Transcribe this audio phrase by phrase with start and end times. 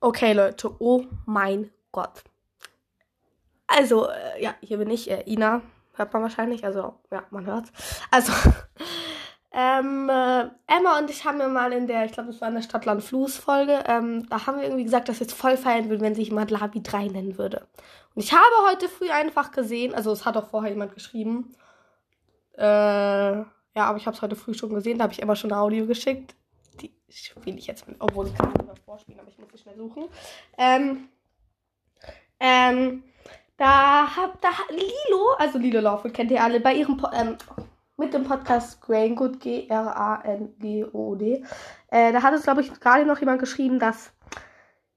[0.00, 2.22] Okay, Leute, oh mein Gott.
[3.66, 5.62] Also, äh, ja, hier bin ich, äh, Ina.
[5.94, 7.72] Hört man wahrscheinlich, also, ja, man hört's.
[8.10, 8.32] Also,
[9.52, 12.54] ähm, äh, Emma und ich haben ja mal in der, ich glaube, das war in
[12.54, 15.88] der Stadtland Fluss Folge, ähm, da haben wir irgendwie gesagt, dass wir es voll feiern
[15.88, 17.66] würden, wenn sich jemand Labi 3 nennen würde.
[18.14, 21.54] Und ich habe heute früh einfach gesehen, also es hat auch vorher jemand geschrieben,
[22.58, 25.52] äh, ja, aber ich habe es heute früh schon gesehen, da habe ich Emma schon
[25.52, 26.34] ein Audio geschickt.
[27.08, 30.08] Spiele ich jetzt obwohl ich kann nicht vorspielen, aber ich muss sie schnell suchen.
[30.58, 31.08] Ähm,
[32.40, 33.04] ähm,
[33.56, 37.38] da hat da Lilo, also Lilo Laufwood kennt ihr alle, bei ihrem po ähm,
[37.96, 39.84] mit dem Podcast Graingood, G-R-A-N-G-O-D.
[41.88, 44.12] Äh, da hat es, glaube ich, gerade noch jemand geschrieben, dass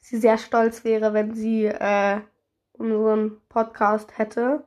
[0.00, 2.20] sie sehr stolz wäre, wenn sie äh,
[2.74, 4.62] unseren Podcast hätte.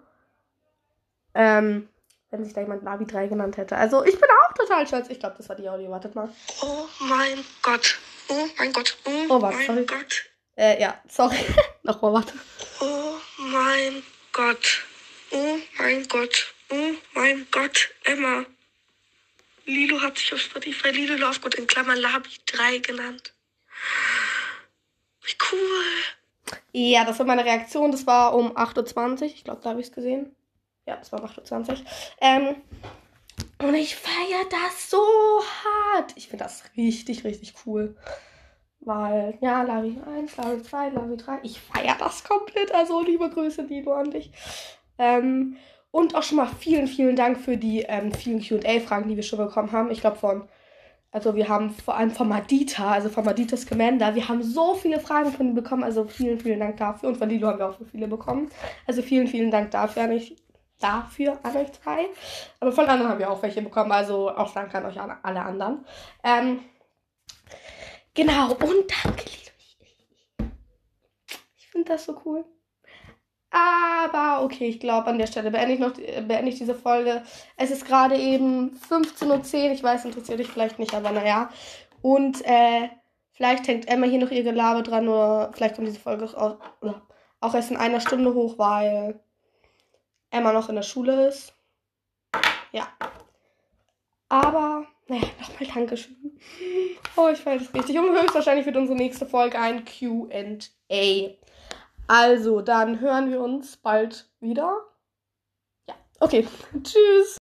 [1.33, 1.87] Ähm,
[2.29, 3.77] wenn sich da jemand Navi 3 genannt hätte.
[3.77, 5.09] Also ich bin total stolz.
[5.09, 5.89] Ich glaube, das war die Audio.
[5.91, 6.29] Wartet mal.
[6.61, 7.97] Oh mein Gott.
[8.29, 8.97] Oh mein Gott.
[9.05, 9.85] Oh, Oh, warte, mein sorry.
[9.85, 10.25] Gott.
[10.55, 11.37] Äh, ja, sorry.
[11.83, 12.33] Nochmal, warte.
[12.81, 14.83] Oh mein Gott.
[15.31, 16.53] Oh mein Gott.
[16.69, 17.89] Oh mein Gott.
[18.03, 18.45] Emma.
[19.65, 23.33] Lilo hat sich auf Spotify Lilo Lovegood in Klammern Labi 3 genannt.
[25.23, 25.83] Wie cool.
[26.71, 27.91] Ja, das war meine Reaktion.
[27.91, 29.27] Das war um 8.20 Uhr.
[29.27, 30.33] Ich glaube, da habe ich es gesehen.
[30.85, 31.85] Ja, das war um 8.20 Uhr.
[32.21, 32.55] Ähm,
[33.59, 36.13] und ich feiere das so hart.
[36.15, 37.95] Ich finde das richtig, richtig cool.
[38.79, 41.39] Weil, ja, Lavi 1, Lavi 2, Lavi 3.
[41.43, 42.73] Ich feiere das komplett.
[42.73, 44.31] Also, liebe Grüße, Lilo, an dich.
[44.97, 45.57] Ähm,
[45.91, 49.39] und auch schon mal vielen, vielen Dank für die ähm, vielen QA-Fragen, die wir schon
[49.39, 49.91] bekommen haben.
[49.91, 50.47] Ich glaube, von
[51.11, 54.99] also wir haben vor allem von Madita, also von Maditas Commander, wir haben so viele
[54.99, 55.83] Fragen von ihm bekommen.
[55.83, 57.09] Also vielen, vielen Dank dafür.
[57.09, 58.49] Und von Lilo haben wir auch so viele bekommen.
[58.85, 60.35] Also vielen, vielen Dank dafür an euch,
[60.79, 62.07] dafür an euch zwei.
[62.59, 63.91] Aber von anderen haben wir auch welche bekommen.
[63.91, 65.85] Also auch danke an euch alle anderen.
[66.23, 66.59] Ähm,
[68.13, 68.51] genau.
[68.51, 70.51] Und danke, Lilo.
[71.57, 72.45] Ich finde das so cool.
[73.49, 77.23] Aber okay, ich glaube, an der Stelle beende ich, noch, beende ich diese Folge.
[77.55, 79.25] Es ist gerade eben 15.10
[79.65, 79.71] Uhr.
[79.71, 81.49] Ich weiß, interessiert dich vielleicht nicht, aber naja.
[82.01, 82.89] Und äh,
[83.31, 86.57] vielleicht hängt Emma hier noch ihr Gelaber dran oder vielleicht kommt diese Folge auch,
[87.39, 89.19] auch erst in einer Stunde hoch, weil
[90.29, 91.53] Emma noch in der Schule ist.
[92.71, 92.87] Ja.
[94.29, 96.37] Aber, naja, nochmal Dankeschön.
[97.15, 97.97] Oh, ich feiere das richtig.
[97.97, 101.35] Und höchstwahrscheinlich wird unsere nächste Folge ein QA.
[102.07, 104.77] Also, dann hören wir uns bald wieder.
[105.87, 106.47] Ja, okay.
[106.83, 107.37] Tschüss.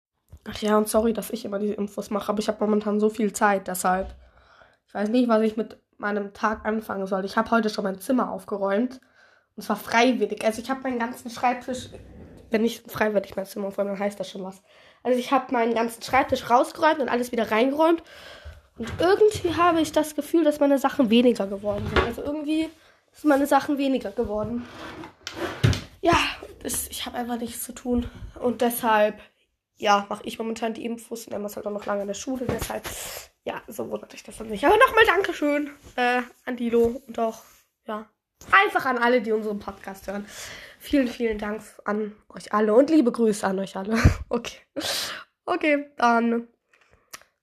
[0.49, 3.09] Ach ja, und sorry, dass ich immer diese Infos mache, aber ich habe momentan so
[3.09, 4.17] viel Zeit, deshalb.
[4.89, 7.25] Ich weiß nicht, was ich mit meinem Tag anfangen soll.
[7.25, 9.01] Ich habe heute schon mein Zimmer aufgeräumt.
[9.57, 10.45] Und zwar freiwillig.
[10.45, 11.91] Also ich habe meinen ganzen Schreibtisch.
[12.53, 14.63] Wenn ich freiwillig mein Zimmer aufräume, dann heißt das schon was.
[15.03, 18.03] Also ich habe meinen ganzen Schreibtisch rausgeräumt und alles wieder reingeräumt.
[18.79, 22.05] Und irgendwie habe ich das Gefühl, dass meine Sachen weniger geworden sind.
[22.05, 22.69] Also irgendwie
[23.13, 24.67] sind meine Sachen weniger geworden.
[26.01, 26.17] Ja,
[26.63, 28.09] das, ich habe einfach nichts zu tun.
[28.39, 29.21] Und deshalb,
[29.77, 31.27] ja, mache ich momentan die Infos.
[31.27, 32.45] Und Emma ist halt auch noch lange in der Schule.
[32.47, 32.85] Deshalb,
[33.45, 34.65] ja, so wundert euch das dann nicht.
[34.65, 37.43] Aber nochmal Dankeschön äh, an Dilo und auch,
[37.87, 38.09] ja,
[38.51, 40.27] einfach an alle, die unseren Podcast hören.
[40.79, 43.97] Vielen, vielen Dank an euch alle und liebe Grüße an euch alle.
[44.29, 44.59] Okay.
[45.45, 46.49] Okay, dann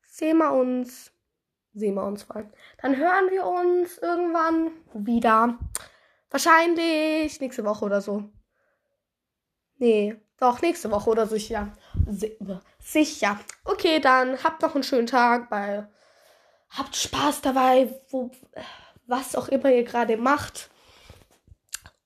[0.06, 1.12] sehen wir uns.
[1.74, 2.50] Sehen wir uns mal.
[2.82, 5.58] Dann hören wir uns irgendwann wieder.
[6.30, 8.30] Wahrscheinlich nächste Woche oder so.
[9.78, 11.72] Nee, doch, nächste Woche oder sicher.
[12.08, 12.38] Si
[12.80, 13.40] sicher.
[13.66, 15.50] Okay, dann habt noch einen schönen Tag.
[15.50, 15.88] Bei,
[16.70, 18.32] habt Spaß dabei, wo,
[19.08, 20.70] was auch immer ihr gerade macht.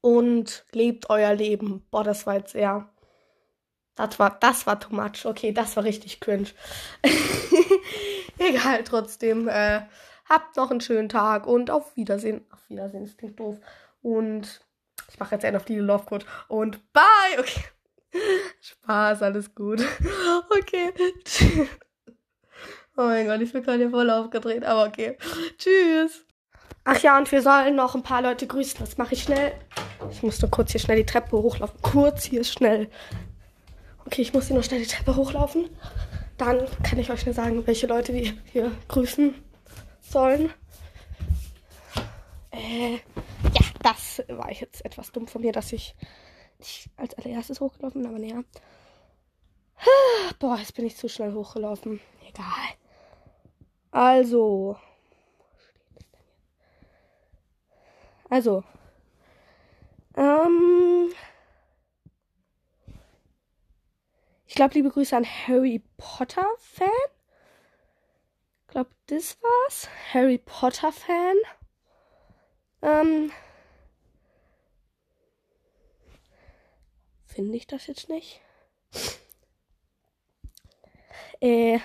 [0.03, 1.87] Und lebt euer Leben.
[1.89, 2.89] Boah, das war jetzt sehr.
[3.95, 5.25] Das war, das war too much.
[5.25, 6.49] Okay, das war richtig cringe.
[8.37, 9.47] Egal, trotzdem.
[9.47, 9.83] Äh,
[10.27, 12.45] habt noch einen schönen Tag und auf Wiedersehen.
[12.51, 13.59] Auf Wiedersehen, das klingt doof.
[14.01, 14.59] Und
[15.09, 16.25] ich mache jetzt einen auf die Lovecode.
[16.49, 17.39] Und bye!
[17.39, 17.63] Okay.
[18.61, 19.81] Spaß, alles gut.
[20.59, 20.93] Okay.
[22.95, 25.17] Oh mein Gott, ich bin gerade hier voll aufgedreht, aber okay.
[25.57, 26.22] Tschüss.
[27.03, 28.79] Ja, und wir sollen noch ein paar Leute grüßen.
[28.79, 29.51] Das mache ich schnell.
[30.09, 31.77] Ich muss nur kurz hier schnell die Treppe hochlaufen.
[31.81, 32.89] Kurz hier schnell.
[34.05, 35.69] Okay, ich muss hier noch schnell die Treppe hochlaufen.
[36.38, 39.35] Dann kann ich euch schnell sagen, welche Leute wir hier grüßen
[40.00, 40.53] sollen.
[42.51, 45.95] Äh, ja, das war jetzt etwas dumm von mir, dass ich
[46.57, 48.44] nicht als allererstes hochgelaufen bin, aber naja.
[50.39, 51.99] Boah, jetzt bin ich zu schnell hochgelaufen.
[52.29, 52.45] Egal.
[53.91, 54.77] Also.
[58.33, 58.63] Also.
[60.18, 61.13] Ähm.
[64.47, 66.89] Ich glaube, liebe Grüße an Harry Potter Fan.
[68.62, 69.88] Ich glaube, das war's.
[70.13, 71.35] Harry Potter Fan.
[72.81, 73.31] Ähm,
[77.27, 78.41] Finde ich das jetzt nicht?
[81.39, 81.77] Äh.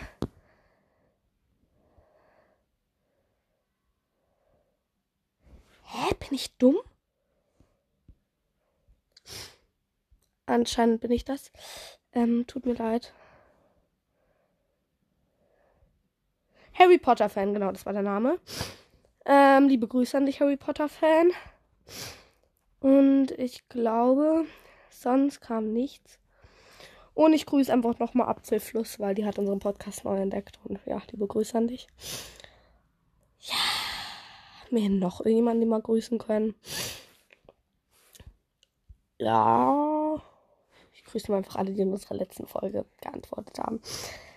[6.31, 6.77] Ich dumm?
[10.47, 11.53] Anscheinend bin ich das.
[12.13, 13.13] Ähm, tut mir leid.
[16.75, 18.39] Harry Potter Fan, genau, das war der Name.
[19.25, 21.33] Ähm, liebe Grüße an dich, Harry Potter Fan.
[22.81, 24.47] Und ich glaube,
[24.91, 26.19] sonst kam nichts.
[27.15, 30.61] Und ich grüße einfach nochmal Apfelfluss, weil die hat unseren Podcast neu entdeckt.
[30.65, 31.89] Und ja, liebe Grüße an dich.
[33.41, 33.57] Ja,
[34.73, 36.55] mir noch irgendjemanden, den grüßen können.
[39.19, 40.23] Ja,
[40.93, 43.81] ich grüße mal einfach alle, die in unserer letzten Folge geantwortet haben.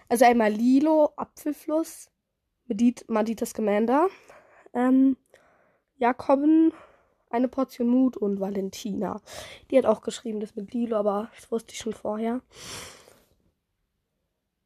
[0.09, 2.09] Also einmal Lilo, Apfelfluss,
[2.65, 4.09] Medit, Maditas Commander,
[4.73, 5.17] ähm,
[5.97, 6.73] Jakoben,
[7.29, 9.21] eine Portion Mut und Valentina.
[9.69, 12.41] Die hat auch geschrieben, das mit Lilo, aber das wusste ich schon vorher.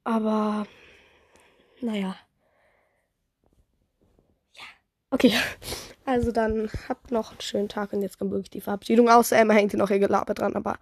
[0.04, 0.66] Aber,
[1.82, 2.16] naja.
[5.16, 5.32] Okay.
[6.04, 9.08] Also dann habt noch einen schönen Tag und jetzt kommt wirklich die Verabschiedung.
[9.08, 10.78] Außer Emma hängt hier noch ihr Gelaber dran, aber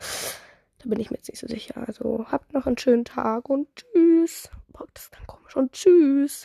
[0.80, 1.76] da bin ich mir jetzt nicht so sicher.
[1.86, 4.50] Also habt noch einen schönen Tag und tschüss.
[4.70, 5.56] Boah, das ist ganz komisch.
[5.56, 6.42] Und tschüss.